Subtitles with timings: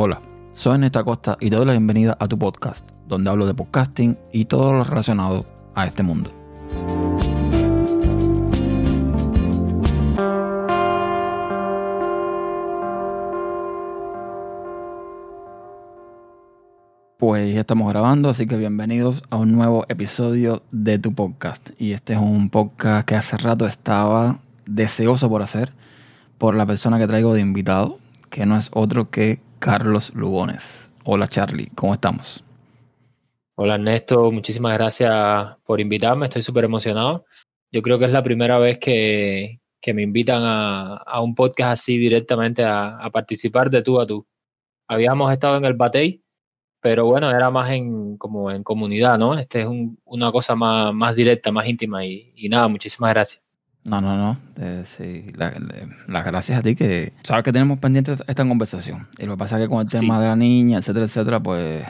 [0.00, 3.54] Hola, soy Neta Costa y te doy la bienvenida a tu podcast, donde hablo de
[3.54, 6.30] podcasting y todo lo relacionado a este mundo.
[17.18, 21.70] Pues ya estamos grabando, así que bienvenidos a un nuevo episodio de tu podcast.
[21.76, 25.72] Y este es un podcast que hace rato estaba deseoso por hacer
[26.38, 27.98] por la persona que traigo de invitado,
[28.30, 30.90] que no es otro que Carlos Lugones.
[31.04, 32.44] Hola Charlie, ¿cómo estamos?
[33.56, 37.24] Hola Ernesto, muchísimas gracias por invitarme, estoy súper emocionado.
[37.72, 39.60] Yo creo que es la primera vez que,
[39.92, 44.26] me invitan a, un podcast así directamente a, participar de tú a tú.
[44.86, 46.22] Habíamos estado en el Batey,
[46.80, 49.38] pero bueno, era más en como en comunidad, ¿no?
[49.38, 49.68] Este es
[50.04, 53.47] una cosa más, más directa, más íntima y, y nada, muchísimas gracias.
[53.88, 54.36] No, no, no.
[54.84, 59.06] sí, las gracias a ti que sabes que tenemos pendiente esta conversación.
[59.18, 61.84] Y lo que pasa es que con el tema de la niña, etcétera, etcétera, pues,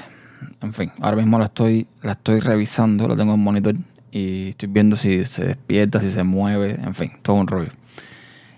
[0.60, 3.74] en fin, ahora mismo la estoy, la estoy revisando, lo tengo en monitor
[4.10, 7.70] y estoy viendo si se despierta, si se mueve, en fin, todo un rollo.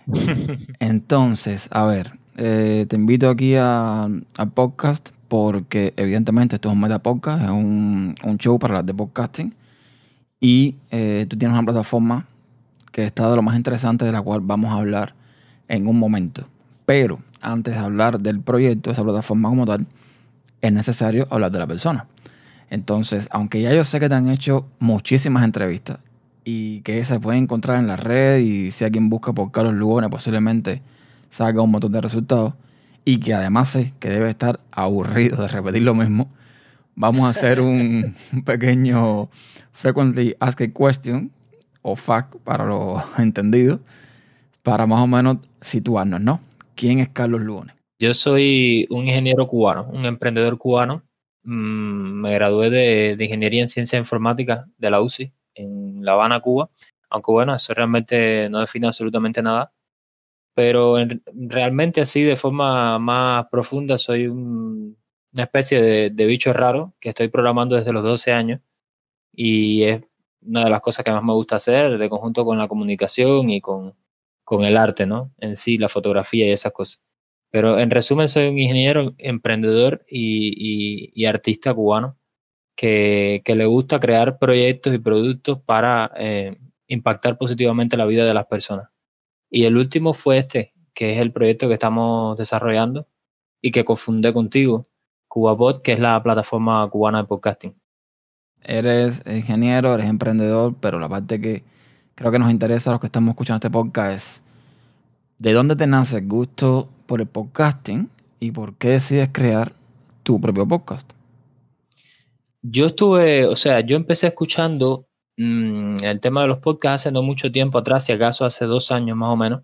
[0.80, 4.24] Entonces, a ver, eh, te invito aquí al
[4.54, 9.54] podcast porque evidentemente esto es un meta podcast, es un, show para las de podcasting
[10.40, 12.26] y eh, tú tienes una plataforma
[12.90, 15.14] que está de lo más interesante de la cual vamos a hablar
[15.68, 16.46] en un momento.
[16.86, 19.86] Pero antes de hablar del proyecto, esa plataforma como tal,
[20.60, 22.06] es necesario hablar de la persona.
[22.68, 26.00] Entonces, aunque ya yo sé que te han hecho muchísimas entrevistas
[26.44, 30.10] y que se pueden encontrar en la red y si alguien busca por Carlos Lugones
[30.10, 30.82] posiblemente
[31.30, 32.54] salga un montón de resultados
[33.04, 36.30] y que además sé que debe estar aburrido de repetir lo mismo,
[36.94, 39.28] vamos a hacer un, pequeño
[39.72, 41.30] frequently asked question
[41.82, 43.80] o FAQ para los entendidos,
[44.62, 46.40] para más o menos situarnos, ¿no?
[46.74, 47.76] ¿Quién es Carlos Lugones?
[47.98, 51.02] Yo soy un ingeniero cubano, un emprendedor cubano.
[51.42, 56.70] Mm, me gradué de, Ingeniería en Ciencia Informática de la UCI en La Habana, Cuba.
[57.10, 59.72] Aunque bueno, eso realmente no define absolutamente nada.
[60.54, 60.96] Pero
[61.34, 64.96] realmente así, de forma más profunda, soy una
[65.42, 68.60] especie de, de bicho raro que estoy programando desde los 12 años.
[69.34, 70.02] Y es
[70.42, 73.60] una de las cosas que más me gusta hacer, de conjunto con la comunicación y
[73.60, 73.94] con,
[74.44, 75.32] con el arte, ¿no?
[75.38, 77.00] En sí, la fotografía y esas cosas.
[77.50, 82.18] Pero en resumen, soy un ingeniero, emprendedor y, y, artista cubano
[82.76, 86.56] que, que, le gusta crear proyectos y productos para eh,
[86.88, 88.88] impactar positivamente la vida de las personas.
[89.50, 93.08] Y el último fue este, que es el proyecto que estamos desarrollando
[93.62, 94.88] y que confundé contigo,
[95.28, 97.79] CubaPod, que es la plataforma cubana de podcasting
[98.62, 101.64] eres ingeniero, eres emprendedor, pero la parte que
[102.14, 104.42] creo que nos interesa a los que estamos escuchando este podcast es
[105.38, 108.10] de dónde te nace el gusto por el podcasting
[108.40, 109.72] y por qué decides crear
[110.22, 111.10] tu propio podcast.
[112.62, 115.06] Yo estuve, o sea, yo empecé escuchando
[115.38, 118.92] mm, el tema de los podcasts hace no mucho tiempo atrás, si acaso hace dos
[118.92, 119.62] años más o menos,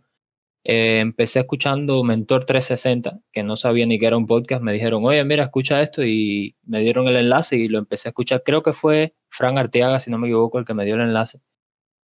[0.68, 4.62] eh, empecé escuchando Mentor 360, que no sabía ni que era un podcast.
[4.62, 8.10] Me dijeron, oye, mira, escucha esto y me dieron el enlace y lo empecé a
[8.10, 8.42] escuchar.
[8.44, 11.40] Creo que fue Fran Arteaga, si no me equivoco, el que me dio el enlace.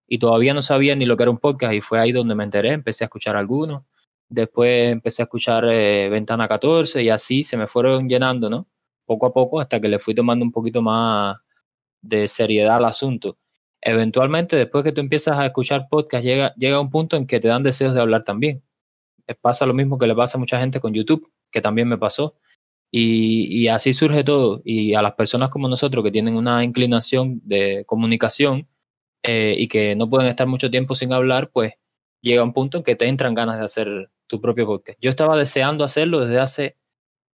[0.07, 2.45] Y todavía no sabía ni lo que era un podcast y fue ahí donde me
[2.45, 2.71] enteré.
[2.71, 3.83] Empecé a escuchar algunos.
[4.29, 8.69] Después empecé a escuchar eh, Ventana 14 y así se me fueron llenando, ¿no?
[9.05, 11.37] Poco a poco hasta que le fui tomando un poquito más
[12.01, 13.37] de seriedad al asunto
[13.83, 17.49] eventualmente después que tú empiezas a escuchar podcast, llega, llega un punto en que te
[17.49, 18.63] dan deseos de hablar también.
[19.27, 21.97] Eh, pasa lo mismo que le pasa a mucha gente con YouTube, que también me
[21.97, 22.35] pasó.
[22.91, 24.61] Y, así surge todo.
[24.63, 28.67] Y a las personas como nosotros que tienen una inclinación de comunicación
[29.23, 31.73] eh, y que no pueden estar mucho tiempo sin hablar, pues
[32.21, 34.99] llega un punto en que te entran ganas de hacer tu propio podcast.
[35.01, 36.77] Yo estaba deseando hacerlo desde hace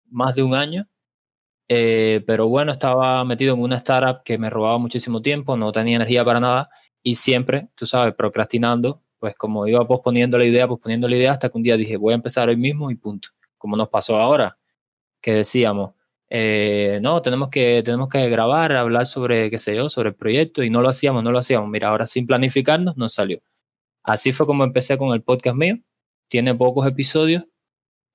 [0.10, 0.88] más de un año
[1.68, 5.98] eh, pero bueno, estaba metido en una startup que me robaba muchísimo tiempo, no tenía
[5.98, 6.70] energía para nada
[7.04, 11.50] y siempre, tú sabes, procrastinando, pues como iba posponiendo la idea, posponiendo la idea, hasta
[11.50, 13.30] que un día dije, voy a empezar hoy mismo y punto.
[13.58, 14.58] Como nos pasó ahora,
[15.22, 15.94] que decíamos,
[16.30, 20.64] eh, no, tenemos que, tenemos que grabar, hablar sobre, qué sé yo, sobre el proyecto
[20.64, 21.70] y no lo hacíamos, no lo hacíamos.
[21.70, 23.40] Mira, ahora sin planificarnos nos salió.
[24.04, 25.78] Así fue como empecé con el podcast mío.
[26.30, 27.46] Tiene pocos episodios,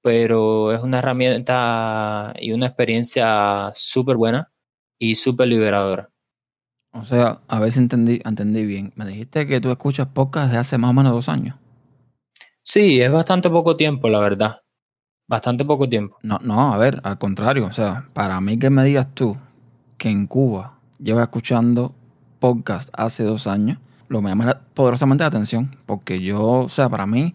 [0.02, 4.52] pero es una herramienta y una experiencia súper buena
[4.98, 6.10] y súper liberadora.
[6.92, 8.92] O sea, a ver si entendí, entendí bien.
[8.96, 11.56] Me dijiste que tú escuchas podcast de hace más o menos dos años.
[12.62, 14.60] Sí, es bastante poco tiempo, la verdad.
[15.26, 16.18] Bastante poco tiempo.
[16.22, 17.66] No, no, a ver, al contrario.
[17.66, 19.36] O sea, para mí que me digas tú
[19.96, 21.94] que en Cuba llevas escuchando
[22.38, 23.78] podcast hace dos años,
[24.08, 25.74] lo me llama poderosamente la atención.
[25.86, 27.34] Porque yo, o sea, para mí,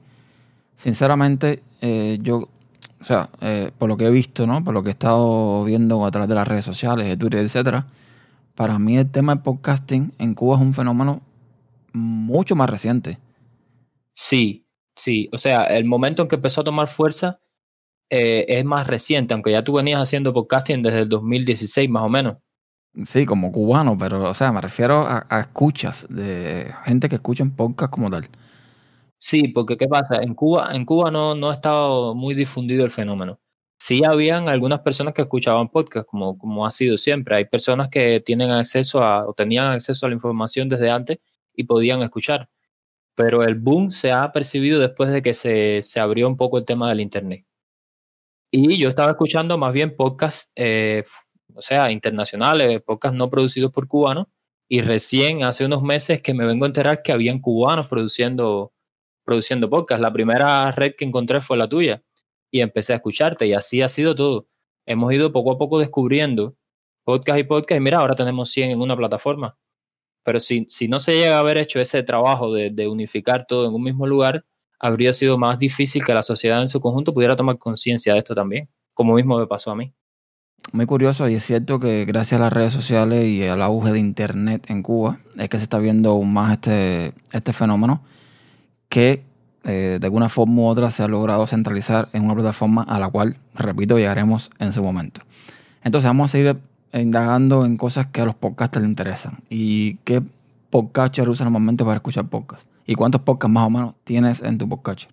[0.76, 2.50] sinceramente, eh, yo
[3.00, 4.64] o sea, eh, por lo que he visto, ¿no?
[4.64, 7.88] Por lo que he estado viendo a través de las redes sociales, de Twitter, etcétera,
[8.56, 11.22] para mí el tema del podcasting en Cuba es un fenómeno
[11.94, 13.20] mucho más reciente.
[14.14, 14.66] Sí,
[14.96, 15.30] sí.
[15.32, 17.40] O sea, el momento en que empezó a tomar fuerza
[18.10, 22.10] eh, es más reciente, aunque ya tú venías haciendo podcasting desde el 2016 más o
[22.10, 22.38] menos.
[23.06, 27.52] Sí, como cubano, pero, o sea, me refiero a, escuchas de gente que escucha en
[27.52, 28.28] podcast como tal.
[29.20, 30.22] Sí, porque ¿qué pasa?
[30.22, 33.40] En Cuba, en Cuba no, no ha estado muy difundido el fenómeno.
[33.80, 37.36] Sí habían algunas personas que escuchaban podcast, como, como ha sido siempre.
[37.36, 41.20] Hay personas que tienen acceso a, o tenían acceso a la información desde antes
[41.56, 42.50] y podían escuchar.
[43.16, 46.66] Pero el boom se ha percibido después de que se, se abrió un poco el
[46.66, 47.46] tema del Internet.
[48.52, 51.04] Y yo estaba escuchando más bien podcasts, eh,
[51.54, 54.28] o sea, internacionales, podcasts no producidos por cubanos.
[54.70, 58.74] Y recién hace unos meses que me vengo a enterar que habían cubanos produciendo,
[59.28, 60.02] produciendo podcasts.
[60.02, 62.02] La primera red que encontré fue la tuya.
[62.50, 63.46] Y empecé a escucharte.
[63.46, 64.48] Y así ha sido todo.
[64.86, 66.56] Hemos ido poco a poco descubriendo
[67.04, 67.78] podcast y podcast.
[67.78, 69.58] Y mira, ahora tenemos 100 en una plataforma.
[70.24, 73.68] Pero si, si no se llega a haber hecho ese trabajo de, de unificar todo
[73.68, 74.46] en un mismo lugar,
[74.80, 78.34] habría sido más difícil que la sociedad en su conjunto pudiera tomar conciencia de esto
[78.34, 79.94] también, como mismo me pasó a mí.
[80.74, 84.00] Muy curioso y es cierto que gracias a las redes sociales y al auge de
[84.00, 88.04] Internet en Cuba es que se está viendo aún más este, este fenómeno
[88.90, 89.24] que
[89.64, 93.10] eh, de alguna forma u otra se ha logrado centralizar en una plataforma a la
[93.10, 95.22] cual, repito, llegaremos en su momento.
[95.84, 96.58] Entonces vamos a seguir
[96.94, 99.40] indagando en cosas que a los podcasters les interesan.
[99.50, 100.22] ¿Y qué
[100.70, 102.68] podcaster usa normalmente para escuchar podcasts?
[102.86, 105.10] ¿Y cuántos podcasts más o menos tienes en tu podcast?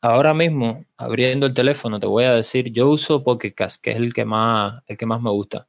[0.00, 4.12] Ahora mismo, abriendo el teléfono, te voy a decir, yo uso Podcast, que es el
[4.12, 5.68] que más, el que más me gusta.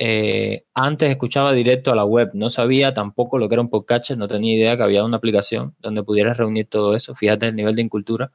[0.00, 4.12] Eh, antes escuchaba directo a la web, no sabía tampoco lo que era un podcast,
[4.12, 7.16] no tenía idea que había una aplicación donde pudieras reunir todo eso.
[7.16, 8.32] Fíjate el nivel de incultura.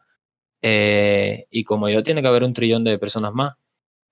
[0.62, 3.56] Eh, y como yo, tiene que haber un trillón de personas más.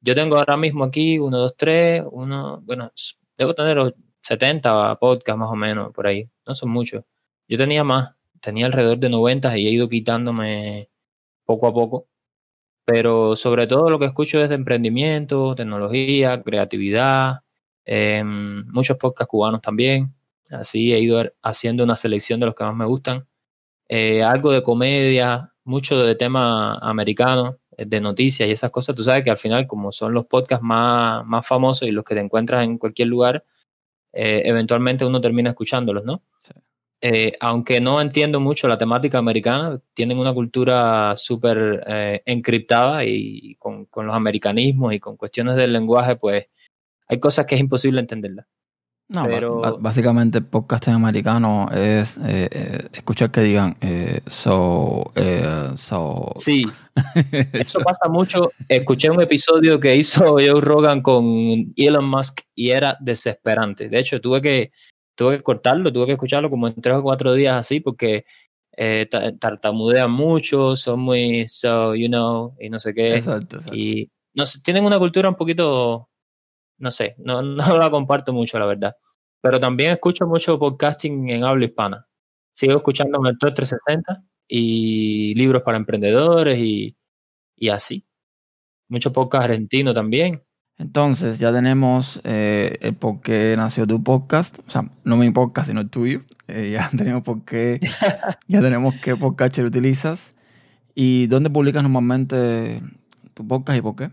[0.02, 2.92] Yo tengo ahora mismo aquí uno, dos, tres, uno, bueno,
[3.38, 7.04] debo tener 70 podcasts más o menos por ahí, no son muchos.
[7.50, 10.90] Yo tenía más, tenía alrededor de 90 y he ido quitándome
[11.46, 12.08] poco a poco.
[12.92, 17.40] Pero sobre todo lo que escucho es de emprendimiento, tecnología, creatividad,
[17.86, 20.14] em, muchos podcasts cubanos también.
[20.50, 23.26] Así he ido haciendo una selección de los que más me gustan.
[23.90, 28.96] Eh, algo de comedia, mucho de tema americano, eh, de noticias y esas cosas.
[28.96, 32.16] Tú sabes que al final, como son los podcasts más, más famosos y los que
[32.16, 33.46] te encuentras en cualquier lugar,
[34.14, 36.24] eh, eventualmente uno termina escuchándolos, ¿no?
[36.42, 36.54] Sí.
[37.04, 43.56] Eh, aunque no entiendo mucho la temática americana, tienen una cultura súper eh, encriptada y
[43.56, 46.46] con, los americanismos y con cuestiones del lenguaje, pues
[47.08, 48.46] hay cosas que es imposible entenderlas.
[49.10, 49.80] No, Pero...
[49.80, 53.76] básicamente el podcast en americano es eh, escuchar que digan
[54.28, 55.12] so,
[55.76, 56.32] so.
[56.36, 56.64] Sí,
[57.52, 58.52] eso pasa mucho.
[58.70, 63.90] Escuché un episodio que hizo Joe Rogan con Elon Musk y era desesperante.
[63.90, 64.72] De hecho, tuve que
[65.16, 68.26] tuve que cortarlo, tuve que escucharlo como en tres o cuatro días así porque
[68.78, 69.08] eh,
[69.40, 73.16] tartamudean mucho, son muy so, you know, y no sé qué.
[73.16, 76.10] Exacto, Y no sé, tienen una cultura un poquito,
[76.78, 78.96] no sé, no, no la comparto mucho, la verdad.
[79.42, 82.08] Pero también escucho mucho podcasting en habla hispana.
[82.54, 86.96] Sigo escuchando Mentor 360 y libros para emprendedores y,
[87.56, 88.06] y así.
[88.90, 90.44] Mucho podcast argentino también.
[90.78, 94.60] Entonces, ya tenemos eh, el por qué nació tu podcast.
[94.68, 96.22] O sea, no mi podcast, sino el tuyo.
[96.48, 97.80] Eh, ya tenemos por qué,
[98.48, 100.36] ya tenemos qué podcast utilizas.
[100.96, 102.82] ¿Y dónde publicas normalmente
[103.34, 104.12] tu podcast y por qué?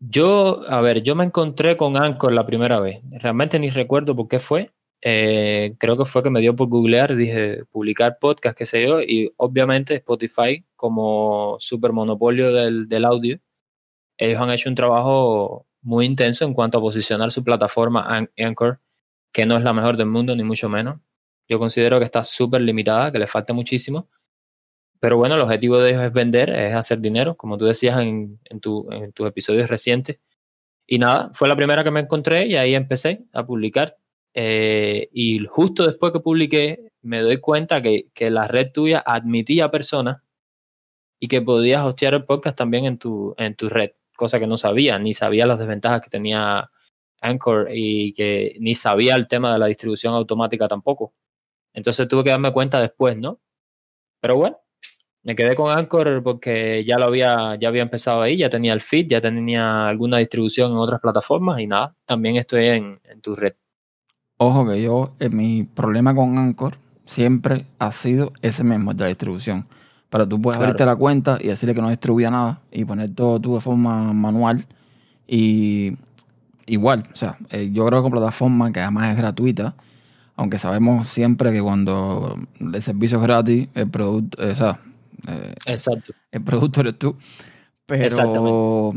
[0.00, 3.00] Yo, a ver, yo me encontré con Anchor la primera vez.
[3.10, 4.72] Realmente ni recuerdo por qué fue.
[5.02, 9.00] Eh, creo que fue que me dio por googlear, dije publicar podcast, qué sé yo,
[9.02, 13.38] y obviamente Spotify como super monopolio del, del audio
[14.18, 18.80] ellos han hecho un trabajo muy intenso en cuanto a posicionar su plataforma Anchor,
[19.32, 21.00] que no es la mejor del mundo, ni mucho menos.
[21.48, 24.08] Yo considero que está súper limitada, que le falta muchísimo.
[24.98, 28.40] Pero bueno, el objetivo de ellos es vender, es hacer dinero, como tú decías en,
[28.44, 30.18] en, tu, en tus episodios recientes.
[30.86, 33.96] Y nada, fue la primera que me encontré y ahí empecé a publicar.
[34.34, 39.70] Eh, y justo después que publiqué, me doy cuenta que, que la red tuya admitía
[39.70, 40.22] personas
[41.20, 44.58] y que podías hostear el podcast también en tu, en tu red cosa que no
[44.58, 46.70] sabía, ni sabía las desventajas que tenía
[47.20, 51.14] Anchor y que ni sabía el tema de la distribución automática tampoco.
[51.72, 53.40] Entonces tuve que darme cuenta después, ¿no?
[54.20, 54.58] Pero bueno,
[55.22, 58.80] me quedé con Anchor porque ya lo había, ya había empezado ahí, ya tenía el
[58.80, 63.36] feed, ya tenía alguna distribución en otras plataformas y nada, también estoy en, en tu
[63.36, 63.54] red.
[64.38, 69.08] Ojo que yo, eh, mi problema con Anchor siempre ha sido ese mismo, de la
[69.08, 69.66] distribución.
[70.10, 70.70] Pero tú puedes Claro.
[70.70, 74.12] abrirte la cuenta y decirle que no distribuya nada y poner todo tú de forma
[74.12, 74.66] manual.
[75.26, 75.96] Y
[76.66, 79.74] igual, o sea, eh, yo creo que con plataforma que además es gratuita,
[80.36, 84.80] aunque sabemos siempre que cuando el servicio es gratis, el producto, eh, o sea,
[85.28, 86.12] eh, Exacto.
[86.30, 87.16] el producto eres tú.
[87.86, 88.92] Pero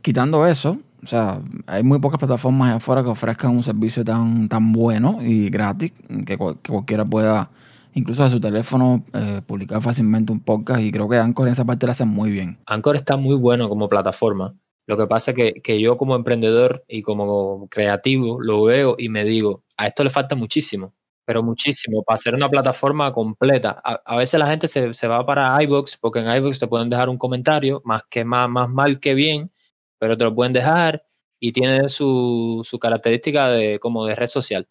[0.00, 4.48] quitando eso, o sea, hay muy pocas plataformas allá afuera que ofrezcan un servicio tan,
[4.48, 5.92] tan bueno y gratis
[6.26, 7.50] que, cual- que cualquiera pueda,
[7.94, 10.80] incluso de su teléfono, eh, publicar fácilmente un podcast.
[10.80, 12.58] Y creo que Anchor en esa parte la hacen muy bien.
[12.66, 14.54] Anchor está muy bueno como plataforma.
[14.86, 19.08] Lo que pasa es que, que yo como emprendedor y como creativo lo veo y
[19.08, 20.94] me digo, a esto le falta muchísimo,
[21.24, 23.80] pero muchísimo, para hacer una plataforma completa.
[23.84, 26.90] A, a veces la gente se, se va para iVoox porque en iVoox te pueden
[26.90, 29.52] dejar un comentario, más, que, más, más mal que bien,
[29.98, 31.04] pero te lo pueden dejar
[31.38, 34.68] y tiene su, su característica de, como de red social.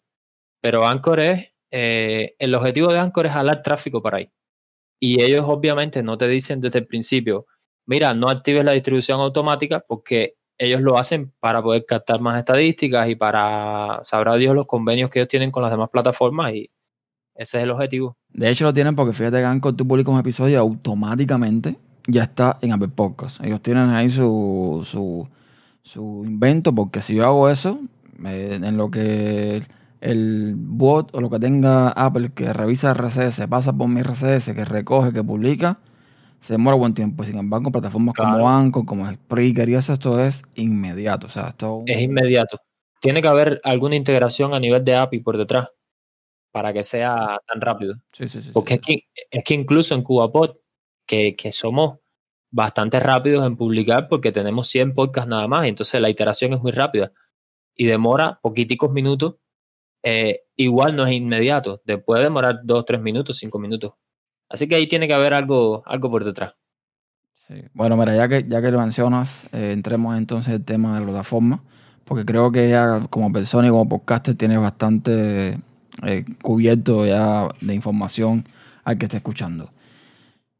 [0.62, 4.30] Pero Anchor es, eh, el objetivo de Anchor es jalar tráfico para ahí.
[5.00, 7.46] Y ellos obviamente no te dicen desde el principio,
[7.86, 13.08] mira, no actives la distribución automática porque ellos lo hacen para poder captar más estadísticas
[13.08, 16.70] y para, sabrá Dios, los convenios que ellos tienen con las demás plataformas y
[17.34, 18.16] ese es el objetivo.
[18.28, 21.74] De hecho, lo tienen porque fíjate que Anchor tú publicas un episodio y automáticamente
[22.06, 23.40] ya está en Apple Podcasts.
[23.42, 25.26] Ellos tienen ahí su, su,
[25.82, 27.80] su invento porque si yo hago eso,
[28.24, 29.62] eh, en lo que
[30.02, 34.64] el bot o lo que tenga Apple que revisa RCS, pasa por mi RCS, que
[34.64, 35.78] recoge, que publica,
[36.40, 37.24] se demora buen tiempo.
[37.24, 38.48] Sin embargo, plataformas como.
[38.48, 41.28] Anchor, como Spreaker y eso, esto es inmediato.
[41.28, 42.58] O sea, esto Es inmediato.
[43.00, 45.68] Tiene que haber alguna integración a nivel de API por detrás
[46.50, 47.94] para que sea tan rápido.
[48.12, 48.50] sí, sí, sí, sí.
[48.52, 48.98] Porque es que,
[49.30, 50.56] es que incluso en CubaPod,
[51.06, 51.98] que, que somos
[52.50, 56.72] bastante rápidos en publicar porque tenemos 100 podcasts nada más, entonces la iteración es muy
[56.72, 57.12] rápida
[57.74, 59.36] y demora poquiticos minutos,
[60.02, 63.92] eh, igual no es inmediato, te puede demorar 2, 3 minutos, 5 minutos.
[64.48, 66.54] Así que ahí tiene que haber algo, algo por detrás.
[67.74, 71.06] Bueno, mira, ya que, ya que lo mencionas, eh, entremos entonces al tema de la
[71.06, 71.62] plataforma,
[72.04, 75.58] porque creo que ya como persona y como podcaster tienes bastante
[76.06, 78.46] eh, cubierto ya de información
[78.84, 79.70] al que esté escuchando.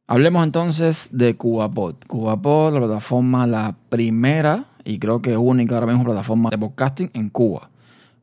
[0.07, 1.95] Hablemos entonces de CubaPod.
[2.07, 7.31] CubaPod, la plataforma, la primera y creo que única ahora mismo plataforma de podcasting en
[7.31, 7.71] Cuba,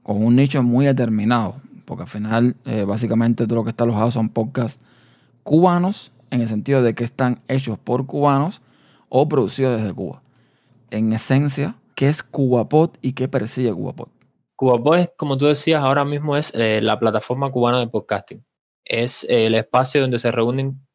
[0.10, 4.10] con un nicho muy determinado, porque al final eh, básicamente todo lo que está alojado
[4.10, 4.82] son podcasts
[5.44, 8.60] cubanos, en el sentido de que están hechos por cubanos
[9.10, 10.24] o producidos desde Cuba.
[10.90, 14.08] En esencia, ¿qué es CubaPod y qué persigue CubaPod?
[14.56, 18.44] CubaPod, como tú decías, ahora mismo es eh, la plataforma cubana de podcasting.
[18.84, 20.88] Es eh, el espacio donde se reúnen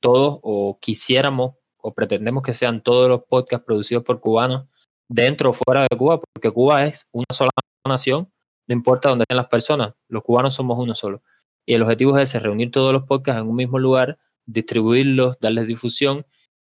[0.00, 4.66] todos o quisiéramos o pretendemos que sean todos los podcasts producidos por cubanos
[5.08, 7.50] dentro o fuera de Cuba, porque Cuba es una sola
[7.86, 8.28] nación,
[8.68, 11.22] no importa dónde estén las personas, los cubanos somos uno solo.
[11.66, 15.66] Y el objetivo es ese, reunir todos los podcasts en un mismo lugar, distribuirlos, darles
[15.66, 16.24] difusión,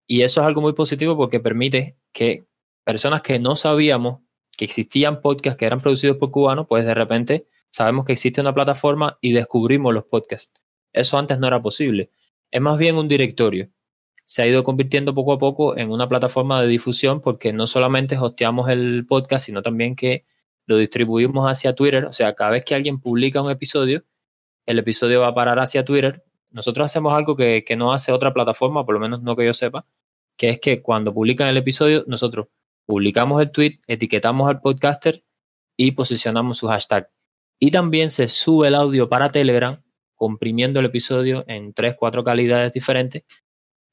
[0.07, 2.49] y eso es algo muy positivo porque permite que
[2.85, 4.23] personas que no sabíamos
[4.57, 8.53] que existían podcasts que eran producidos por cubanos, pues de repente sabemos que existe una
[8.53, 10.61] plataforma y descubrimos los podcasts.
[10.93, 12.11] Eso antes no era posible.
[12.51, 13.71] Es más bien un directorio.
[14.25, 18.19] Se ha ido convirtiendo poco a poco en una plataforma de difusión porque no solamente
[18.19, 20.25] hosteamos el podcast, sino también que
[20.71, 22.05] lo distribuimos hacia Twitter.
[22.05, 24.05] O sea, cada vez que alguien publica un episodio,
[24.67, 26.23] el episodio va a parar hacia Twitter.
[26.51, 29.53] Nosotros hacemos algo que, que no hace otra plataforma, por lo menos no que yo
[29.53, 29.85] sepa,
[30.37, 32.47] que es que cuando publican el episodio, nosotros
[32.87, 35.25] publicamos el tweet, etiquetamos al podcaster
[35.77, 37.11] y posicionamos su hashtag.
[37.59, 39.83] Y también se sube el audio para Telegram,
[40.15, 43.25] comprimiendo el episodio en tres, cuatro calidades diferentes,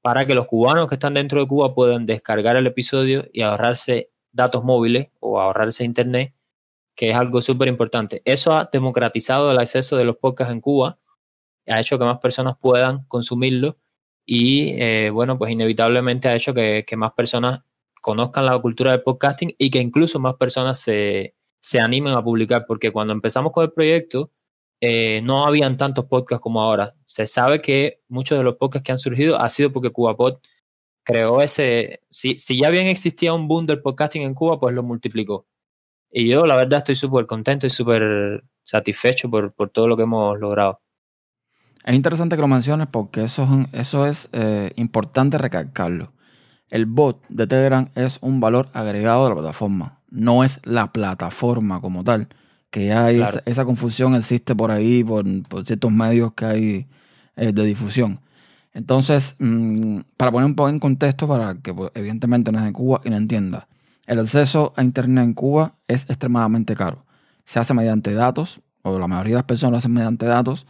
[0.04, 4.12] para que los cubanos que están dentro de Cuba puedan descargar el episodio y ahorrarse
[4.32, 6.37] datos móviles o ahorrarse internet,
[6.98, 8.22] que es algo súper importante.
[8.26, 11.00] Eso ha democratizado el acceso de los podcasts en Cuba,
[11.68, 13.78] ha hecho que más personas puedan consumirlo
[14.26, 17.62] y, eh, bueno, pues inevitablemente ha hecho que, que más personas
[18.02, 22.66] conozcan la cultura del podcasting y que incluso más personas se, se animen a publicar,
[22.68, 24.32] porque cuando empezamos con el proyecto
[24.82, 26.96] eh, no habían tantos podcasts como ahora.
[27.04, 30.40] Se sabe que muchos de los podcasts que han surgido ha sido porque CubaPod
[31.04, 34.84] creó ese, si, si ya bien existía un boom del podcasting en Cuba, pues lo
[34.84, 35.48] multiplicó.
[36.12, 40.04] Y yo la verdad estoy súper contento y súper satisfecho por, por todo lo que
[40.04, 40.82] hemos logrado.
[41.84, 46.12] Es interesante que lo menciones porque eso es, eso es eh, importante recalcarlo.
[46.70, 51.80] El bot de Telegram es un valor agregado de la plataforma, no es la plataforma
[51.80, 52.28] como tal.
[52.70, 53.40] Que ya hay Claro.
[53.40, 56.88] esa, esa confusión existe por ahí, por, por ciertos medios que hay
[57.38, 58.20] eh, de difusión.
[58.74, 62.74] Entonces, mm, para poner un poco en contexto, para que pues, evidentemente no es de
[62.74, 63.70] Cuba y no entienda,
[64.08, 67.06] el acceso a Internet en Cuba es extremadamente caro.
[67.46, 70.66] Se hace mediante datos, o la mayoría de las personas lo hacen mediante datos,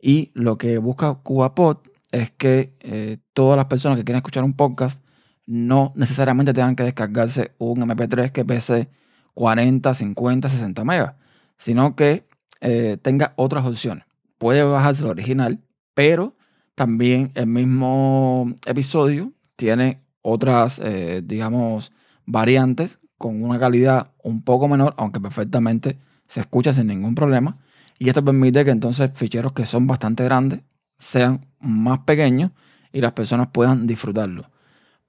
[0.00, 1.78] y lo que busca CubaPod
[2.10, 5.04] es que eh, todas las personas que quieren escuchar un podcast
[5.46, 8.88] no necesariamente tengan que descargarse un MP3 que pese
[9.34, 11.14] 40, 50, 60 megas,
[11.58, 12.26] sino que
[12.60, 14.04] eh, tenga otras opciones.
[14.38, 15.60] Puede bajarse el original,
[15.94, 16.36] pero
[16.74, 21.92] también el mismo episodio tiene otras, eh, digamos,
[22.28, 27.58] variantes con una calidad un poco menor, aunque perfectamente se escucha sin ningún problema.
[27.98, 30.60] Y esto permite que entonces ficheros que son bastante grandes
[30.98, 32.52] sean más pequeños
[32.92, 34.50] y las personas puedan disfrutarlo.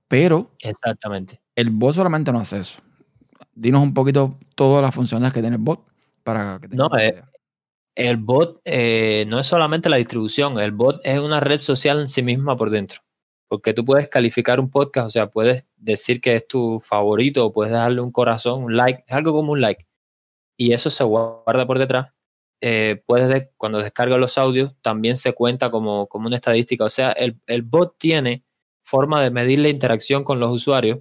[0.07, 1.39] Pero Exactamente.
[1.55, 2.79] el bot solamente no hace eso.
[3.53, 5.85] Dinos un poquito todas las funciones que tiene el bot
[6.23, 7.21] para que No, eh,
[7.95, 12.09] el bot eh, no es solamente la distribución, el bot es una red social en
[12.09, 13.01] sí misma por dentro.
[13.49, 17.51] Porque tú puedes calificar un podcast, o sea, puedes decir que es tu favorito, o
[17.51, 19.85] puedes darle un corazón, un like, es algo como un like.
[20.57, 22.13] Y eso se guarda por detrás
[22.61, 26.83] eh, puedes cuando descargas los audios, también se cuenta como, como una estadística.
[26.83, 28.43] O sea, el, el, bot tiene
[28.81, 30.99] forma de medir la interacción con los usuarios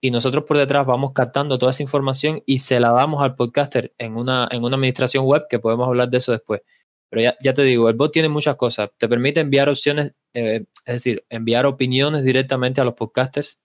[0.00, 3.94] y nosotros por detrás vamos captando toda esa información y se la damos al podcaster
[3.98, 6.60] en una, en una administración web, que podemos hablar de eso después.
[7.14, 8.90] Pero ya, ya te digo, el bot tiene muchas cosas.
[8.98, 13.60] Te permite enviar opciones, eh, es decir, enviar opiniones directamente a los podcasters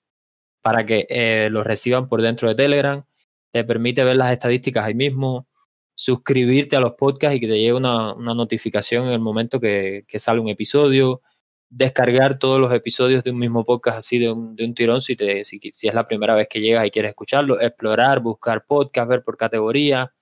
[0.62, 3.04] para que eh, los reciban por dentro de Telegram.
[3.52, 5.48] Te permite ver las estadísticas ahí mismo
[5.96, 10.40] suscribirte a los podcasts y que te llegue una, notificación en el momento que, sale
[10.40, 11.24] un episodio,
[11.70, 15.16] descargar todos los episodios de un mismo podcast así de un, de un tirón si,
[15.16, 19.24] te, si, es la primera vez que llegas y quieres escucharlo, explorar, buscar podcast, ver
[19.24, 20.14] por categoría.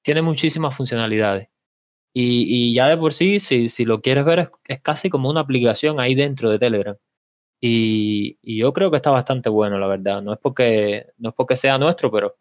[0.00, 1.48] Tiene muchísimas funcionalidades.
[2.18, 6.00] Y, ya de por sí, si, si lo quieres ver, es, casi como una aplicación
[6.00, 6.96] ahí dentro de Telegram.
[7.60, 10.22] Y, y, yo creo que está bastante bueno, la verdad.
[10.22, 12.36] No es porque, no es porque sea nuestro, pero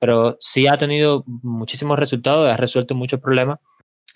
[0.00, 3.58] pero sí ha tenido muchísimos resultados, ha resuelto muchos problemas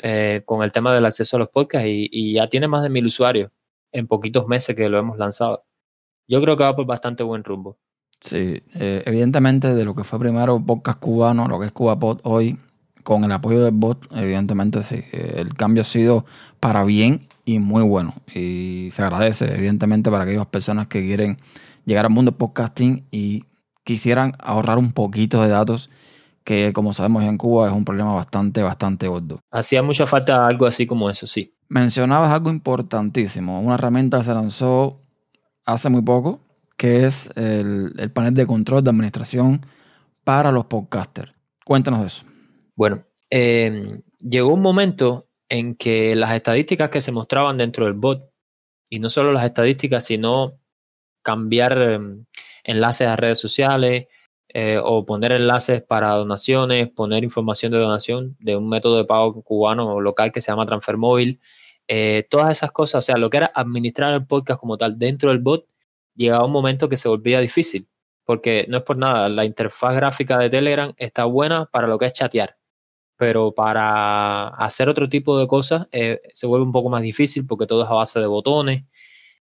[0.03, 3.07] eh, con el tema del acceso a los podcasts y, ya tiene más de mil
[3.07, 3.53] usuarios
[3.93, 5.65] en poquitos meses que lo hemos lanzado.
[6.27, 7.77] Yo creo que va por bastante buen rumbo.
[8.19, 12.59] Sí, eh, evidentemente de lo que fue primero podcast cubano, lo que es CubaPod hoy,
[13.05, 16.27] con el apoyo del bot, evidentemente sí, el cambio ha sido
[16.59, 18.15] para bien y muy bueno.
[18.35, 21.39] Y se agradece, evidentemente, para aquellas personas que quieren
[21.85, 23.45] llegar al mundo del podcasting y
[23.85, 25.91] quisieran ahorrar un poquito de datos,
[26.43, 29.41] que como sabemos en Cuba es un problema bastante, bastante gordo.
[29.51, 31.55] Hacía mucha falta algo así como eso, sí.
[31.69, 35.01] Mencionabas algo importantísimo, una herramienta que se lanzó
[35.65, 36.41] hace muy poco,
[36.77, 39.65] que es el, panel de control de administración
[40.25, 41.33] para los podcasters.
[41.65, 42.25] Cuéntanos de eso.
[42.77, 48.31] Bueno, em, llegó un momento en que las estadísticas que se mostraban dentro del bot,
[48.91, 50.61] y no solo las estadísticas, sino
[51.23, 52.27] cambiar em,
[52.65, 54.07] enlaces a redes sociales
[54.49, 59.43] eh, o poner enlaces para donaciones, poner información de donación de un método de pago
[59.43, 61.41] cubano o local que se llama Transfer Móvil.
[61.89, 65.31] Eh, todas esas cosas, o sea, lo que era administrar el podcast como tal dentro
[65.31, 65.67] del bot,
[66.15, 67.89] llegaba un momento que se volvía difícil,
[68.25, 72.07] porque no es por nada, la interfaz gráfica de Telegram está buena para lo que
[72.07, 72.57] es chatear,
[73.25, 77.67] pero para hacer otro tipo de cosas eh, se vuelve un poco más difícil porque
[77.67, 78.85] todo es a base de botones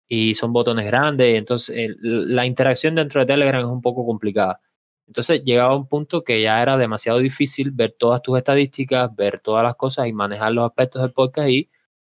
[0.06, 4.60] y son botones grandes, entonces la interacción dentro de Telegram es un poco complicada.
[5.06, 9.62] Entonces llegaba un punto que ya era demasiado difícil ver todas tus estadísticas, ver todas
[9.62, 11.70] las cosas y manejar los aspectos del podcast y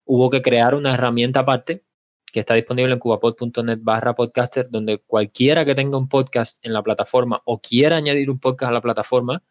[0.07, 1.85] hubo que crear una herramienta aparte
[2.33, 6.83] que está disponible en cubapod.net barra podcaster, donde cualquiera que tenga un podcast en la
[6.83, 9.43] plataforma o quiera añadir un podcast a la plataforma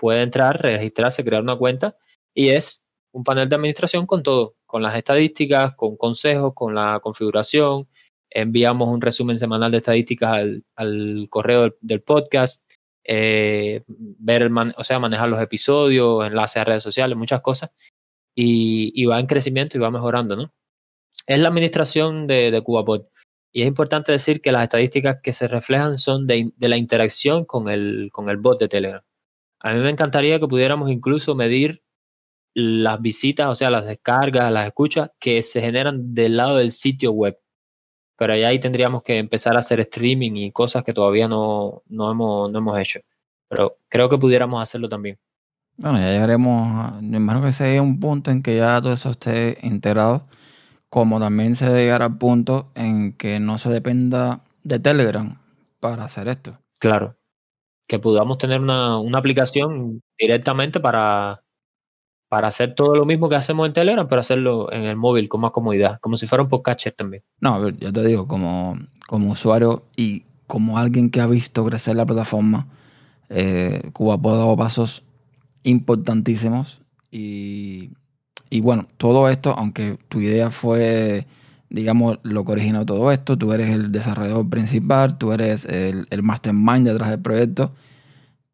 [0.00, 1.94] puede entrar, registrarse, crear una cuenta
[2.34, 7.00] y es un panel de administración con todo, con las estadísticas, con consejos, con la
[7.02, 7.86] configuración.
[8.30, 10.42] Enviamos un resumen semanal de estadísticas
[10.76, 12.64] al, correo del, podcast,
[13.04, 17.70] eh, ver, o sea, manejar los episodios, enlaces a redes sociales, muchas cosas.
[18.34, 20.54] Y, va en crecimiento y va mejorando, ¿no?
[21.26, 23.02] Es la administración de, de CubaPod.
[23.52, 27.44] Y es importante decir que las estadísticas que se reflejan son de, de la interacción
[27.44, 29.02] con el, con el bot de Telegram.
[29.60, 31.82] A mí me encantaría que pudiéramos incluso medir
[32.54, 37.12] las visitas, o sea, las descargas, las escuchas que se generan del lado del sitio
[37.12, 37.38] web.
[38.16, 42.50] Pero ahí tendríamos que empezar a hacer streaming y cosas que todavía no, no, hemos,
[42.50, 43.00] no hemos hecho.
[43.48, 45.18] Pero creo que pudiéramos hacerlo también.
[45.76, 49.58] Bueno, ya llegaremos, me imagino que sea un punto en que ya todo eso esté
[49.62, 50.26] integrado,
[50.90, 55.40] como también se debe llegar al punto en que no se dependa de Telegram
[55.80, 56.58] para hacer esto.
[56.78, 57.16] Claro,
[57.90, 61.42] que podamos tener una, una aplicación directamente para,
[62.28, 65.40] para hacer todo lo mismo que hacemos en Telegram, pero hacerlo en el móvil con
[65.40, 67.24] más comodidad, como si fuera un podcast también.
[67.40, 71.64] No, a ver, yo te digo, como, como usuario y como alguien que ha visto
[71.64, 72.68] crecer la plataforma,
[73.28, 75.02] eh, Cuba ha dado pasos
[75.64, 77.90] importantísimos y,
[78.50, 81.26] y, bueno, todo esto, aunque tu idea fue
[81.70, 83.38] digamos, lo que originó todo esto.
[83.38, 87.72] Tú eres el desarrollador principal, tú eres el, el mastermind detrás del proyecto.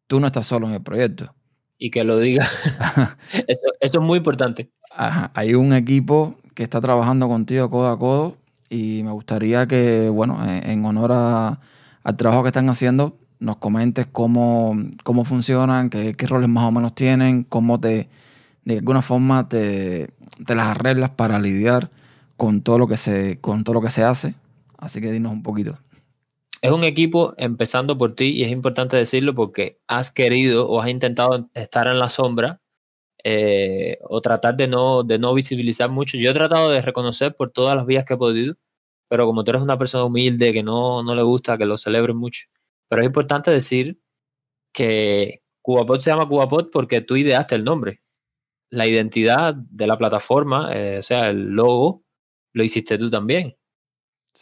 [0.05, 1.33] Tú no estás solo en el proyecto.
[1.77, 2.45] Y que lo diga.
[3.47, 4.69] eso, eso, es muy importante.
[4.95, 5.31] Ajá.
[5.33, 8.37] Hay un equipo que está trabajando contigo codo a codo
[8.69, 11.59] y me gustaría que, bueno, en, honor a,
[12.03, 16.71] al trabajo que están haciendo, nos comentes cómo, cómo funcionan, qué, qué, roles más o
[16.71, 18.09] menos tienen, cómo te,
[18.65, 20.09] de alguna forma te,
[20.45, 21.89] te las arreglas para lidiar
[22.37, 24.35] con todo lo que se, con todo lo que se hace.
[24.77, 25.77] Así que dinos un poquito.
[26.61, 30.89] Es un equipo empezando por ti y es importante decirlo porque has querido o has
[30.89, 32.61] intentado estar en la sombra
[33.23, 36.17] eh, o tratar de no, de no visibilizar mucho.
[36.17, 38.55] Yo he tratado de reconocer por todas las vías que he podido,
[39.07, 42.17] pero como tú eres una persona humilde que no, no le gusta que lo celebren
[42.17, 42.47] mucho,
[42.87, 43.99] pero es importante decir
[44.73, 48.01] que CubaPod se llama CubaPod porque tú ideaste el nombre.
[48.69, 52.03] La identidad de la plataforma, eh, o sea, el logo,
[52.57, 53.55] lo hiciste tú también.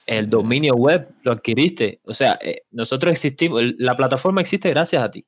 [0.08, 1.99] El dominio web lo adquiriste.
[2.04, 5.25] O sea, eh, nosotros existimos, la plataforma existe gracias a ti.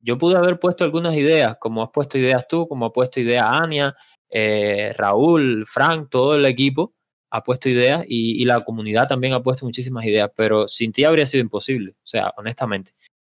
[0.00, 3.46] Yo pude haber puesto algunas ideas, como has puesto ideas tú, como ha puesto ideas
[3.48, 3.94] Ania,
[4.30, 6.94] eh, Raúl, Frank, todo el equipo
[7.30, 11.04] ha puesto ideas y, y, la comunidad también ha puesto muchísimas ideas, pero sin ti
[11.04, 11.92] habría sido imposible.
[11.92, 12.92] O sea, honestamente,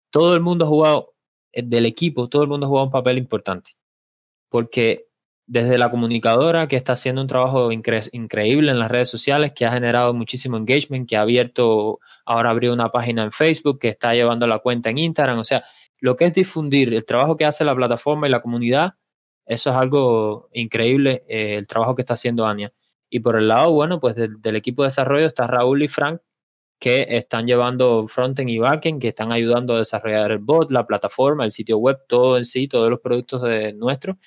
[0.09, 1.13] todo el mundo ha jugado,
[1.53, 3.71] eh, del equipo, todo el mundo ha jugado un papel importante.
[4.49, 5.07] Porque
[5.47, 9.65] desde la comunicadora que está haciendo un trabajo incre increíble en las redes sociales, que
[9.65, 14.13] ha generado muchísimo engagement, que ha abierto, ahora abrió una página en Facebook, que está
[14.15, 15.63] llevando la cuenta en Instagram, o sea,
[15.99, 18.95] lo que es difundir el trabajo que hace la plataforma y la comunidad,
[19.45, 22.73] eso es algo increíble, eh, el trabajo que está haciendo Ania.
[23.09, 26.21] Y por el lado, bueno, pues del, del equipo de desarrollo está Raúl y Frank,
[26.79, 31.45] que están llevando frontend y backend, que están ayudando a desarrollar el bot, la plataforma,
[31.45, 34.17] el sitio web, todo en sí, todos los productos de nuestros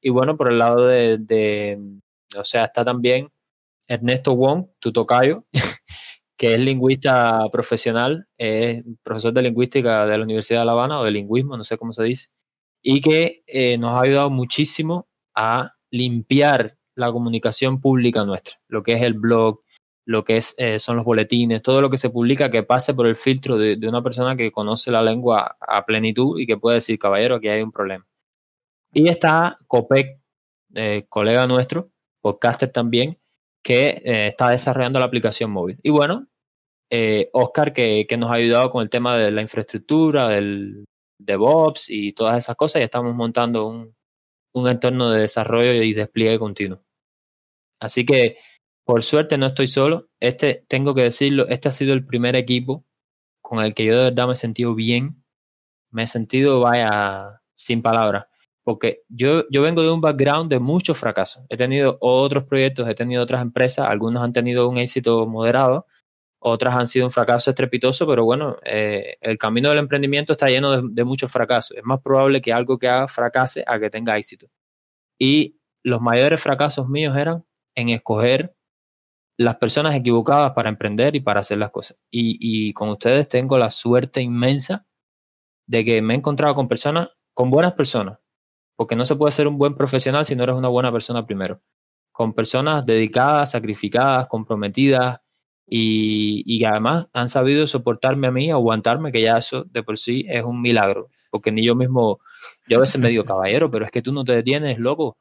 [0.00, 1.78] y bueno, por el lado de,
[2.36, 3.30] o sea, está también
[3.88, 5.44] Ernesto Wong, tu tocayo,
[6.36, 11.04] que es lingüista profesional, es profesor de lingüística de la Universidad de La Habana o
[11.04, 12.28] de lingüismo, no sé cómo se dice,
[12.82, 18.92] y que eh, nos ha ayudado muchísimo a limpiar la comunicación pública nuestra, lo que
[18.92, 19.62] es el blog,
[20.04, 23.06] lo que es, eh, son los boletines, todo lo que se publica que pase por
[23.06, 26.76] el filtro de, de, una persona que conoce la lengua a plenitud y que puede
[26.76, 28.07] decir, caballero, aquí hay un problema.
[28.98, 30.20] Y está Copec,
[30.74, 33.16] eh, colega nuestro, podcaster también,
[33.62, 35.78] que eh, está desarrollando la aplicación móvil.
[35.84, 36.26] Y bueno,
[36.90, 40.84] eh, Oscar, que, que, nos ha ayudado con el tema de la infraestructura, del
[41.16, 43.94] DevOps y todas esas cosas, y estamos montando un,
[44.52, 46.82] un entorno de desarrollo y despliegue continuo.
[47.80, 48.38] Así que,
[48.84, 50.08] por suerte, no estoy solo.
[50.18, 52.84] Este, tengo que decirlo, este ha sido el primer equipo
[53.42, 55.22] con el que yo de verdad me he sentido bien.
[55.92, 58.26] Me he sentido, vaya, sin palabras
[58.68, 61.42] porque yo, yo vengo de un background de muchos fracasos.
[61.48, 65.86] He tenido otros proyectos, he tenido otras empresas, algunos han tenido un éxito moderado,
[66.38, 70.70] otras han sido un fracaso estrepitoso, pero bueno, eh, el camino del emprendimiento está lleno
[70.70, 71.78] de, de, muchos fracasos.
[71.78, 74.48] Es más probable que algo que haga fracase a que tenga éxito.
[75.18, 78.54] Y los mayores fracasos míos eran en escoger
[79.38, 81.96] las personas equivocadas para emprender y para hacer las cosas.
[82.10, 84.86] Y, y con ustedes tengo la suerte inmensa
[85.66, 88.18] de que me he encontrado con personas, con buenas personas,
[88.78, 91.60] porque no se puede ser un buen profesional si no eres una buena persona primero.
[92.12, 95.18] Con personas dedicadas, sacrificadas, comprometidas
[95.66, 100.24] y, y además han sabido soportarme a mí, aguantarme, que ya eso de por sí
[100.28, 101.08] es un milagro.
[101.28, 102.20] Porque ni yo mismo,
[102.68, 105.18] yo a veces me digo, caballero, pero es que tú no te detienes, loco.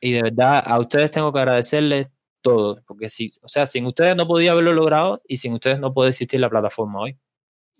[0.00, 2.08] Y de verdad, a ustedes tengo que agradecerles
[2.40, 5.94] todo, porque si, o sea, sin ustedes no podía haberlo logrado y sin ustedes no
[5.94, 7.18] puede existir la plataforma hoy.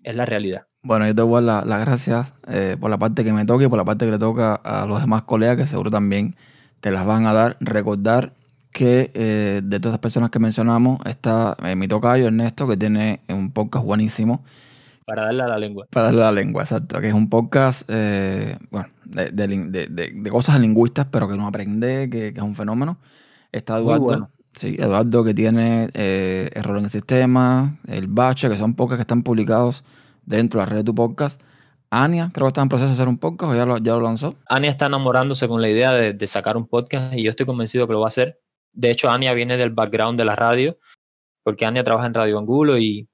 [0.05, 0.67] Es la realidad.
[0.83, 3.67] Bueno, yo te doy las la gracias eh, por la parte que me toca y
[3.67, 6.35] por la parte que le toca a los demás colegas que seguro también
[6.79, 7.57] te las van a dar.
[7.59, 8.33] Recordar
[8.71, 13.21] que eh, de todas las personas que mencionamos está eh, mi tocayo Ernesto, que tiene
[13.29, 14.43] un podcast buenísimo.
[15.05, 15.87] Para darle a la lengua.
[15.89, 17.01] Para darle a la lengua, exacto.
[17.01, 21.47] Que es un podcast, eh, bueno, de, de, de, de, cosas lingüistas, pero que no
[21.47, 22.99] aprende, que, que es un fenómeno.
[23.51, 24.03] Está Eduardo.
[24.03, 24.29] Bueno.
[24.55, 29.23] Sí, Eduardo que tiene error en el sistema, el bache, que son podcasts que están
[29.23, 29.83] publicados
[30.25, 31.41] dentro de la red de tu podcast.
[31.89, 34.01] Ania, creo que está en proceso de hacer un podcast o ya lo, ya lo
[34.01, 34.35] lanzó.
[34.49, 37.87] Ania está enamorándose con la idea de, de, sacar un podcast y yo estoy convencido
[37.87, 38.39] que lo va a hacer.
[38.73, 40.77] De hecho, Ania viene del background de la radio,
[41.43, 43.07] porque Ania trabaja en Radio Angulo y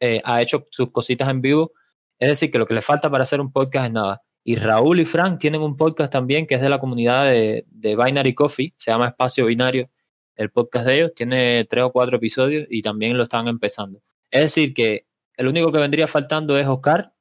[0.00, 1.72] eh, ha hecho sus cositas en vivo.
[2.18, 4.22] Es decir, que lo que le falta para hacer un podcast es nada.
[4.42, 7.96] Y Raúl y Frank tienen un podcast también que es de la comunidad de, de
[7.96, 9.88] Binary Coffee, se llama Espacio Binario,
[10.36, 11.12] el podcast de ellos.
[11.14, 14.00] Tiene tres o cuatro episodios y también lo están empezando.
[14.30, 17.12] Es decir, que el único que vendría faltando es Oscar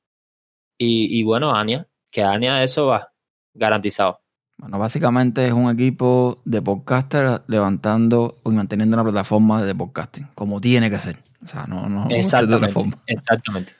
[0.77, 3.13] y, y bueno, Ania, que Ania eso va
[3.53, 4.19] garantizado.
[4.57, 10.61] Bueno, básicamente es un equipo de podcasters levantando y manteniendo una plataforma de podcasting, como
[10.61, 11.17] tiene que ser.
[11.43, 13.73] O sea, no, no exactamente, exactamente.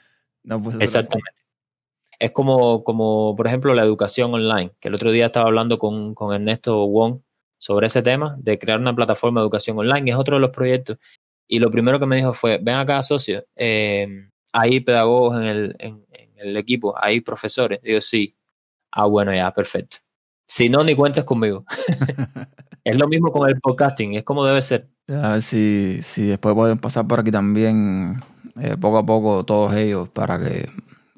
[0.80, 1.42] exactamente.
[2.18, 6.14] Es como, como, por ejemplo, la educación online, que el otro día estaba hablando con,
[6.14, 7.20] con Ernesto Wong
[7.64, 10.98] sobre ese tema, de crear una plataforma de educación online, es otro de los proyectos.
[11.48, 14.06] Y lo primero que me dijo fue, ven acá, socio, eh,
[14.52, 16.04] hay pedagogos en el, en,
[16.36, 17.80] el equipo, hay profesores.
[17.82, 18.36] Digo, sí.
[18.92, 19.96] Ah, bueno, ya, perfecto.
[20.46, 21.64] Si no, ni cuentes conmigo.
[22.84, 24.90] es lo mismo con el podcasting, es como debe ser.
[25.08, 28.22] A ver si, si después pueden pasar por aquí también,
[28.60, 30.68] eh, poco a poco, todos ellos, para que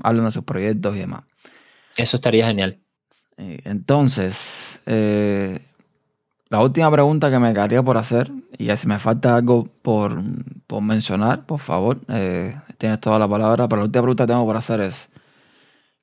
[0.01, 1.25] hablen de sus proyectos y demás.
[1.97, 2.79] Eso estaría genial.
[3.37, 5.59] Entonces, eh,
[6.49, 10.23] la última pregunta que me quedaría por hacer, y si me falta algo por,
[10.81, 14.57] mencionar, por favor, eh, tienes toda la palabra, pero la última pregunta que tengo por
[14.57, 15.11] hacer es,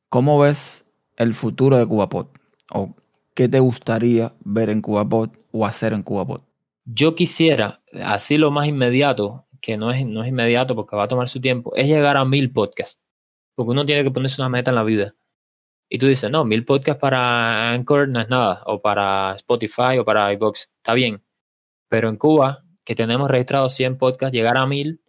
[0.09, 0.83] ¿cómo ves
[1.15, 2.27] el futuro de CubaPod?
[2.73, 2.93] ¿O
[3.33, 6.41] qué te gustaría ver en CubaPod o hacer en CubaPod?
[6.85, 11.07] Yo quisiera, así lo más inmediato, que no es, no es inmediato porque va a
[11.07, 13.01] tomar su tiempo, es llegar a mil podcasts.
[13.55, 15.15] Porque uno tiene que ponerse una meta en la vida.
[15.93, 20.03] Y tú dices, no, mil podcasts para Anchor no es nada, o para Spotify o
[20.03, 21.23] para iBox, está bien.
[21.87, 25.03] Pero en Cuba, que tenemos registrados 100 podcasts, llegar a mil,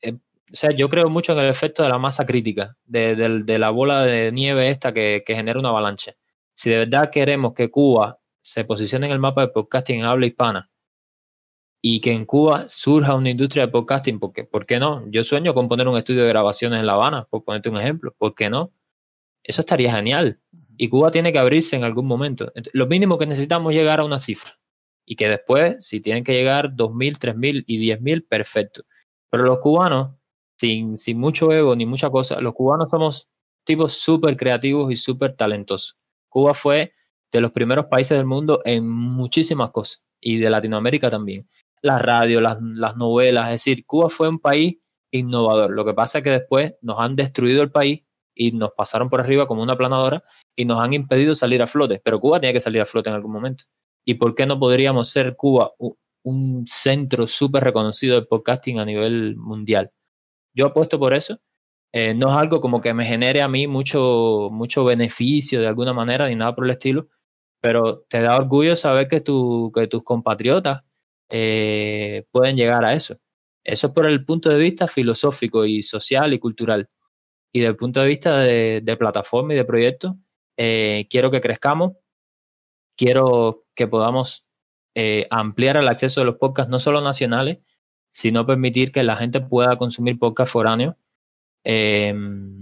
[0.00, 3.68] eh, o sea, yo creo mucho en el efecto de la masa crítica, de, la
[3.68, 6.14] bola de nieve esta que, genera una avalancha.
[6.54, 10.24] Si de verdad queremos que Cuba se posicione en el mapa de podcasting en habla
[10.24, 10.70] hispana
[11.82, 15.04] y que en Cuba surja una industria de podcasting, porque, ¿por qué no?
[15.10, 18.14] Yo sueño con poner un estudio de grabaciones en La Habana, por ponerte un ejemplo,
[18.16, 18.72] ¿por qué no?
[19.42, 20.40] Eso estaría genial.
[20.76, 22.52] Y Cuba tiene que abrirse en algún momento.
[22.72, 24.58] Lo mínimo que necesitamos es llegar a una cifra.
[25.04, 28.84] Y que después, si tienen que llegar 2.000, 3.000 y 10.000, perfecto.
[29.30, 30.16] Pero los cubanos,
[30.58, 33.28] sin, sin mucho ego ni mucha cosa, los cubanos somos
[33.64, 35.98] tipos súper creativos y súper talentosos.
[36.28, 36.92] Cuba fue
[37.32, 40.02] de los primeros países del mundo en muchísimas cosas.
[40.20, 41.48] Y de Latinoamérica también.
[41.82, 43.46] La radio, las, las novelas.
[43.46, 44.78] Es decir, Cuba fue un país
[45.10, 45.70] innovador.
[45.72, 48.02] Lo que pasa es que después nos han destruido el país
[48.40, 50.24] y nos pasaron por arriba como una planadora
[50.56, 52.00] y nos han impedido salir a flote.
[52.02, 53.64] Pero Cuba tenía que salir a flote en algún momento.
[54.02, 55.72] ¿Y por qué no podríamos ser Cuba
[56.22, 59.92] un centro súper reconocido de podcasting a nivel mundial?
[60.54, 61.38] Yo apuesto por eso.
[61.92, 65.92] Eh, no es algo como que me genere a mí mucho, mucho beneficio de alguna
[65.92, 67.08] manera ni nada por el estilo,
[67.60, 70.82] pero te da orgullo saber que, tu, que tus compatriotas
[71.28, 73.18] eh, pueden llegar a eso.
[73.64, 76.88] Eso es por el punto de vista filosófico y social y cultural
[77.52, 80.16] y desde el punto de vista de, plataforma y de proyecto,
[80.56, 81.92] eh, quiero que crezcamos,
[82.96, 84.46] quiero que podamos
[84.94, 87.58] eh, ampliar el acceso de los podcasts, no solo nacionales,
[88.12, 90.96] sino permitir que la gente pueda consumir podcasts foráneos
[91.64, 92.60] em,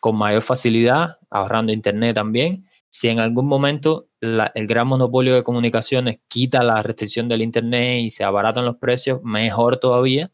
[0.00, 2.66] con mayor facilidad, ahorrando internet también.
[2.88, 8.10] Si en algún momento el gran monopolio de comunicaciones quita la restricción del internet y
[8.10, 10.30] se abaratan los precios, mejor todavía,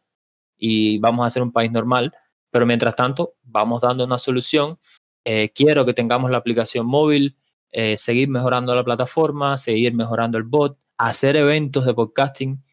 [0.58, 2.12] y vamos a ser un país normal
[2.56, 4.78] pero mientras tanto, vamos dando una solución.
[5.26, 7.36] Eh, quiero que tengamos la aplicación móvil,
[7.70, 12.64] eh, seguir mejorando la plataforma, seguir mejorando el bot, hacer eventos de podcasting,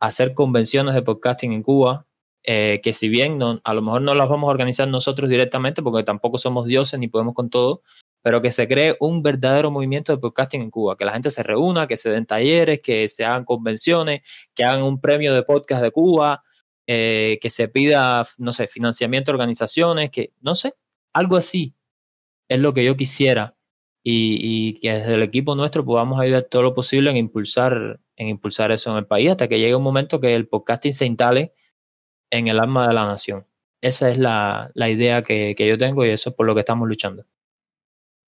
[0.00, 2.06] hacer convenciones de podcasting en Cuba,
[2.44, 5.82] eh, que si bien no, a lo mejor no las vamos a organizar nosotros directamente,
[5.82, 7.82] porque tampoco somos dioses ni podemos con todo,
[8.22, 11.42] pero que se cree un verdadero movimiento de podcasting en Cuba, que la gente se
[11.42, 14.22] reúna, que se den talleres, que se hagan convenciones,
[14.54, 16.42] que hagan un premio de podcast de Cuba,
[16.86, 20.74] eh, que se pida, no sé, financiamiento a organizaciones, que, no sé,
[21.12, 21.74] algo así
[22.48, 23.56] es lo que yo quisiera
[24.04, 28.70] y, que desde el equipo nuestro podamos ayudar todo lo posible en impulsar, en impulsar
[28.70, 31.52] eso en el país hasta que llegue un momento que el podcasting se instale
[32.30, 33.46] en el alma de la nación.
[33.80, 36.88] Esa es la, idea que, que yo tengo y eso es por lo que estamos
[36.88, 37.24] luchando.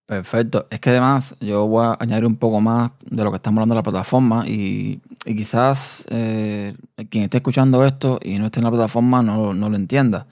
[0.08, 0.66] Perfecto.
[0.70, 3.74] Es que además yo voy a añadir un poco más de lo que estamos hablando
[3.74, 6.74] de la plataforma y, quizás eh,
[7.10, 10.26] quien esté escuchando esto y no esté en la plataforma no, lo entienda.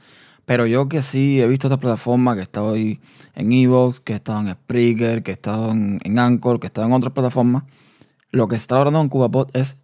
[0.46, 2.98] Pero yo que sí he visto esta plataforma, que he estado en
[3.34, 6.94] Evox, que he estado en Spreaker, que he estado en, Anchor, que he estado en
[6.94, 7.64] otras plataformas,
[8.30, 9.76] lo que se está hablando en CubaPod es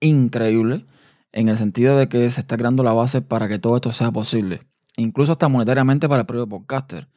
[0.00, 0.86] increíble
[1.30, 4.10] en el sentido de que se está creando la base para que todo esto sea
[4.10, 4.62] posible.
[4.96, 7.08] Incluso hasta monetariamente para el propio podcaster.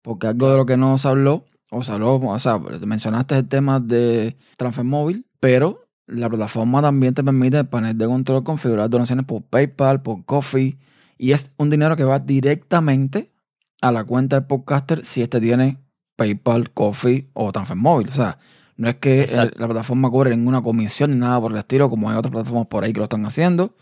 [0.00, 1.44] Porque algo de lo que no se habló
[1.74, 7.24] o sea, o sea, mencionaste el tema de transfer móvil, pero la plataforma también te
[7.24, 10.78] permite el panel de control configurar donaciones por PayPal, por Coffee,
[11.16, 13.32] y es un dinero que va directamente
[13.80, 15.78] a la cuenta del podcaster si este tiene
[16.16, 18.08] PayPal, Coffee o transfer móvil.
[18.08, 18.38] O sea,
[18.76, 22.16] no es que la plataforma cobre ninguna comisión ni nada por el estilo, como hay
[22.16, 23.76] otras plataformas por ahí que lo están haciendo.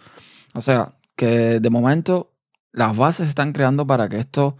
[0.54, 2.32] O sea, que de momento
[2.72, 4.56] las bases se están creando para que esto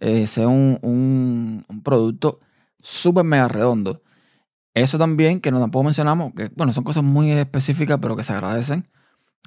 [0.00, 2.40] eh, sea un, un, un producto
[2.86, 4.02] súper mega redondo.
[4.74, 8.32] Eso también, que no tampoco mencionamos, que bueno, son cosas muy específicas, pero que se
[8.32, 8.88] agradecen,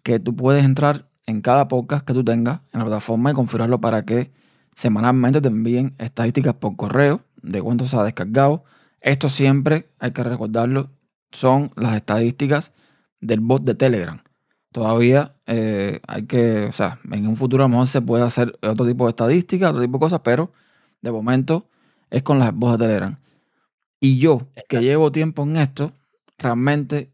[0.03, 3.79] que tú puedes entrar en cada podcast que tú tengas en la plataforma y configurarlo
[3.79, 4.31] para que
[4.75, 8.63] semanalmente te envíen estadísticas por correo de cuánto se ha descargado.
[9.01, 10.89] Esto siempre, hay que recordarlo,
[11.31, 12.73] son las estadísticas
[13.21, 14.21] del bot de Telegram.
[14.71, 18.57] Todavía eh, hay que, o sea, en un futuro a lo mejor se puede hacer
[18.63, 20.51] otro tipo de estadísticas, otro tipo de cosas, pero
[21.01, 21.69] de momento
[22.09, 23.19] es con las bots de Telegram.
[23.99, 25.93] Y yo, que llevo tiempo en esto,
[26.37, 27.11] realmente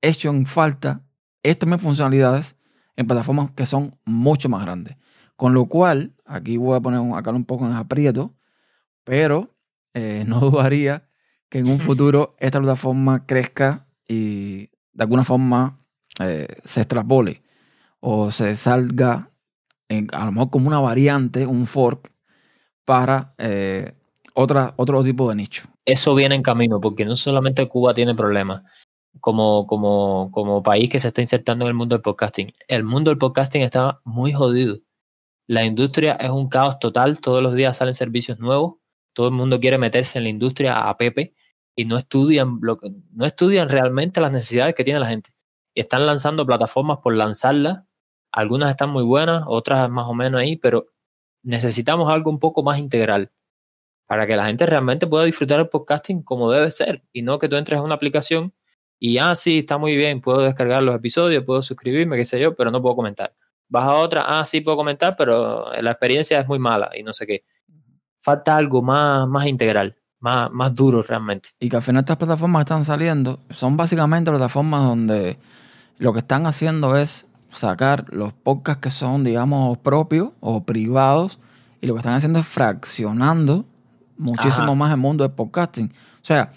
[0.00, 1.02] he hecho en falta
[1.42, 2.56] estas mismas funcionalidades
[2.96, 4.96] en plataformas que son mucho más grandes.
[5.36, 8.34] Con lo cual, aquí voy a poner acá un poco en aprieto,
[9.04, 9.54] pero
[9.94, 11.08] eh, no dudaría
[11.48, 15.80] que en un futuro esta plataforma crezca y de alguna forma
[16.20, 17.42] eh, se extrapole
[18.00, 19.30] o se salga
[19.88, 22.12] en, a lo mejor como una variante, un fork,
[22.84, 23.92] para eh,
[24.34, 25.68] otra, otro tipo de nicho.
[25.86, 28.62] Eso viene en camino, porque no solamente Cuba tiene problemas
[29.20, 32.52] como, como, como país que se está insertando en el mundo del podcasting.
[32.68, 34.78] El mundo del podcasting está muy jodido.
[35.46, 38.76] La industria es un caos total, todos los días salen servicios nuevos,
[39.12, 41.34] todo el mundo quiere meterse en la industria a Pepe
[41.76, 42.60] y no estudian,
[43.12, 45.30] no estudian realmente las necesidades que tiene la gente.
[45.72, 47.84] Y están lanzando plataformas por lanzarlas.
[48.32, 50.86] Algunas están muy buenas, otras más o menos ahí, pero
[51.44, 53.30] necesitamos algo un poco más integral
[54.06, 57.48] para que la gente realmente pueda disfrutar el podcasting como debe ser y no que
[57.48, 58.52] tú entres a una aplicación
[58.98, 62.54] y, ah, sí, está muy bien, puedo descargar los episodios, puedo suscribirme, qué sé yo,
[62.54, 63.34] pero no puedo comentar.
[63.68, 67.12] Vas a otra, ah, sí, puedo comentar, pero la experiencia es muy mala y no
[67.12, 67.44] sé qué.
[68.20, 71.50] Falta algo más, más integral más, más duro realmente.
[71.60, 75.38] Y que al final estas plataformas están saliendo son básicamente plataformas donde
[75.98, 81.38] lo que están haciendo es sacar los podcasts que son, digamos, propios o privados
[81.80, 83.64] y lo que están haciendo es fraccionando
[84.18, 85.86] muchísimo más el mundo del podcasting.
[85.86, 86.52] O sea,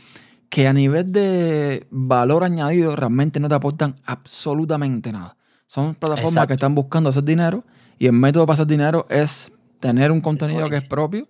[0.50, 5.38] que a nivel de valor añadido realmente no te aportan absolutamente nada.
[5.68, 7.64] Son plataformas que están buscando hacer dinero
[8.00, 11.28] y el método para hacer dinero es tener un contenido que es propio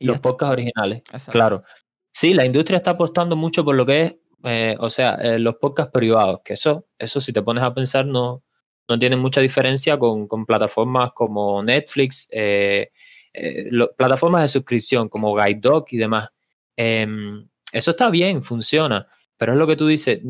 [0.00, 1.64] los podcasts originales, claro.
[2.10, 5.56] Sí, la industria está apostando mucho por lo que es, eh, o sea, eh, los
[5.56, 8.42] podcasts privados, que eso, eso si te pones a pensar no,
[8.88, 12.90] no tiene mucha diferencia con, plataformas como Netflix, eh,
[13.96, 16.28] plataformas de suscripción como Guide Dog y demás.
[16.76, 20.20] Em, eso está bien, funciona, pero es lo que tú dices,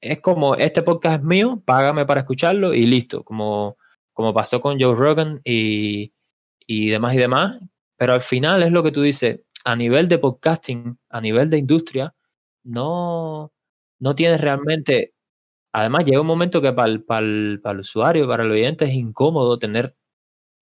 [0.00, 3.76] es como, este podcast es mío, págame para escucharlo y listo, como,
[4.12, 6.12] como pasó con Joe Rogan y,
[6.66, 7.60] y demás y demás,
[7.96, 11.58] pero al final es lo que tú dices, a nivel de podcasting, a nivel de
[11.58, 12.14] industria,
[12.64, 13.52] no,
[13.98, 15.14] no tienes realmente...
[15.72, 18.86] Además, llega un momento que para el, para, el, para el usuario, para el oyente,
[18.86, 19.94] es incómodo tener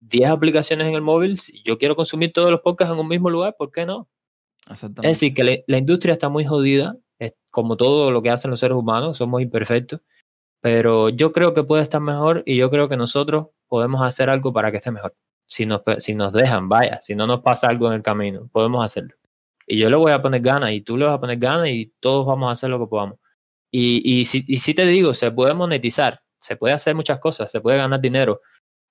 [0.01, 1.39] 10 aplicaciones en el móvil.
[1.39, 4.09] Si yo quiero consumir todos los podcasts en un mismo lugar, ¿por qué no?
[4.69, 8.59] Es decir, que la, industria está muy jodida, es como todo lo que hacen los
[8.59, 10.01] seres humanos, somos imperfectos,
[10.61, 14.51] pero yo creo que puede estar mejor y yo creo que nosotros podemos hacer algo
[14.51, 15.15] para que esté mejor
[15.47, 18.83] si nos, si nos dejan, vaya, si no nos pasa algo en el camino, podemos
[18.83, 19.15] hacerlo.
[19.65, 21.93] Y yo le voy a poner ganas y tú le vas a poner ganas y
[21.99, 23.17] todos vamos a hacer lo que podamos.
[23.71, 27.51] Y, y, si, y si te digo, se puede monetizar, se puede hacer muchas cosas,
[27.51, 28.41] se puede ganar dinero,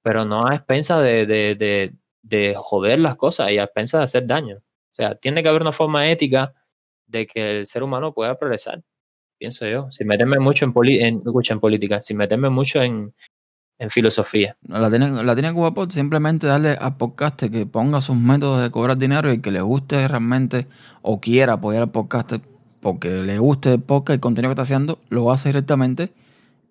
[0.06, 1.92] pero no a expensas de, de, de,
[2.22, 4.58] de joder las cosas y a expensas de hacer daño.
[4.58, 6.54] O sea, tiene que haber una forma ética
[7.08, 8.84] de que el ser humano pueda progresar,
[9.36, 9.90] pienso yo.
[9.90, 13.16] Si meterme mucho en, en, en política, si meterme mucho en,
[13.80, 14.56] en filosofía.
[14.68, 18.96] La tiene, la tiene Cuba simplemente darle a podcast que ponga sus métodos de cobrar
[18.96, 20.68] dinero y que le guste realmente
[21.02, 22.34] o quiera apoyar al podcast
[22.80, 26.12] porque le guste el podcast el contenido que está haciendo, lo hace directamente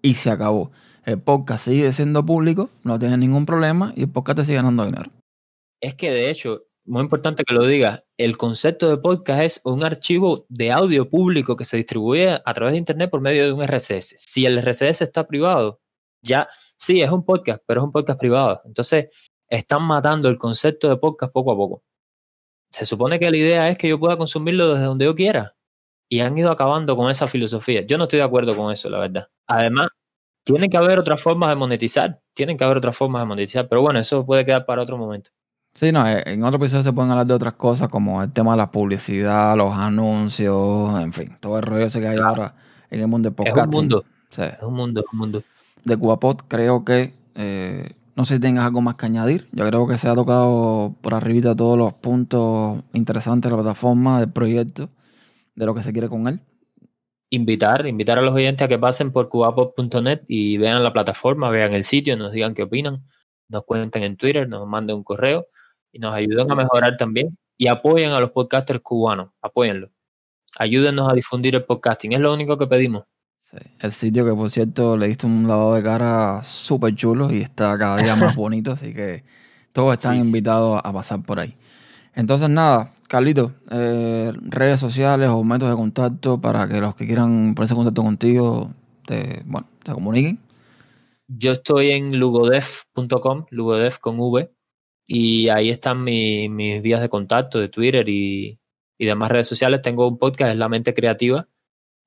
[0.01, 0.71] y se acabó.
[1.05, 4.85] El podcast sigue siendo público, no tiene ningún problema y el podcast te sigue ganando
[4.85, 5.11] dinero.
[5.81, 9.85] Es que de hecho, muy importante que lo digas, el concepto de podcast es un
[9.85, 13.63] archivo de audio público que se distribuye a través de Internet por medio de un
[13.63, 14.15] RSS.
[14.17, 15.79] Si el RSS está privado,
[16.21, 18.61] ya Sí, es un podcast, pero es un podcast privado.
[18.65, 19.09] Entonces,
[19.49, 21.83] están matando el concepto de podcast poco a poco.
[22.71, 25.55] Se supone que la idea es que yo pueda consumirlo desde donde yo quiera.
[26.09, 27.81] Y han ido acabando con esa filosofía.
[27.81, 29.29] Yo no estoy de acuerdo con eso, la verdad.
[29.47, 29.89] Además,
[30.45, 32.21] tiene que haber otras formas de monetizar.
[32.33, 33.67] Tienen que haber otras formas de monetizar.
[33.67, 35.31] Pero bueno, eso puede quedar para otro momento.
[35.73, 38.51] Sí, no, eh, en otro episodio se pueden hablar de otras cosas como el tema
[38.51, 42.55] de la publicidad, los anuncios, en fin, todo el rollo ese que hay ahora
[42.89, 43.57] en el mundo de podcast.
[43.57, 44.05] Es un mundo.
[44.29, 45.43] Es un mundo, es un mundo
[45.85, 49.47] de CubaPod, creo que eh, no sé si tengas algo más que añadir.
[49.51, 54.19] Yo creo que se ha tocado por arribita todos los puntos interesantes de la plataforma,
[54.19, 54.89] del proyecto,
[55.55, 56.41] de lo que se quiere con él.
[57.29, 61.73] Invitar, invitar a los oyentes a que pasen por cubapod.net y vean la plataforma, vean
[61.73, 63.03] el sitio, nos digan qué opinan,
[63.49, 65.47] nos cuenten en Twitter, nos manden un correo
[65.91, 69.89] y nos ayuden a mejorar también y apoyen a los podcasters cubanos, apóyenlo.
[70.57, 72.13] ayúdenos a difundir el podcasting.
[72.13, 73.05] Es lo único que pedimos.
[73.79, 77.77] El sitio que, por cierto, le diste un lavado de cara súper chulo y está
[77.77, 79.23] cada día más bonito, así que
[79.71, 81.55] todos están invitados a pasar por ahí.
[82.15, 87.53] Entonces, nada, Carlito, eh, redes sociales o métodos de contacto para que los que quieran
[87.55, 88.73] ponerse en contacto contigo
[89.05, 90.39] te, bueno, te comuniquen.
[91.27, 94.51] Yo estoy en lugodef.com, lugodef con V,
[95.07, 98.59] y ahí están mis vías de contacto de Twitter y,
[98.97, 99.81] y demás redes sociales.
[99.81, 101.47] Tengo un podcast, es La Mente Creativa,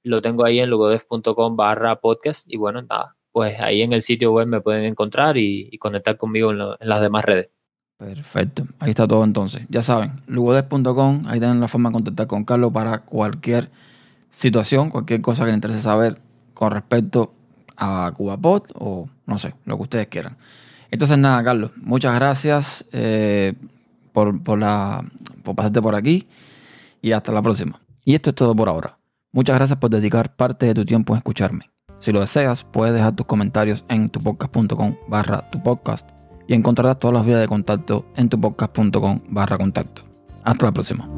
[0.05, 4.33] lo tengo ahí en lugodef.com barra podcast, y bueno, nada, pues ahí en el sitio
[4.33, 7.51] web me pueden encontrar y, conectar conmigo en las demás redes.
[7.99, 9.63] Perfecto, ahí está todo entonces.
[9.69, 13.71] Ya saben, lugodes.com, ahí tienen la forma de contactar con Carlos para cualquier
[14.31, 16.17] situación, cualquier cosa que les interese saber
[16.55, 17.33] con respecto
[17.77, 20.37] a CubaPod o no sé, lo que ustedes quieran.
[20.93, 23.55] Entonces nada, Carlos, muchas gracias eh,
[24.13, 25.05] por, por, la,
[25.43, 26.29] por pasarte por aquí
[27.03, 27.81] y hasta la próxima.
[28.05, 28.97] Y esto es todo por ahora.
[29.33, 31.71] Muchas gracias por dedicar parte de tu tiempo en escucharme.
[31.99, 36.18] Si lo deseas, puedes dejar tus comentarios en tupodcast.com barra tu podcast
[36.49, 40.03] y encontrarás todas las vías de contacto en tupodcast.com barra contacto.
[40.43, 41.09] Hasta la próxima.